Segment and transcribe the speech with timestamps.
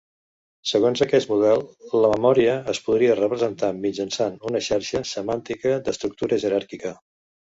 [0.69, 1.59] Segons aquest model,
[2.05, 6.95] la memòria es podria representar mitjançant una xarxa semàntica d'estructura jeràrquica.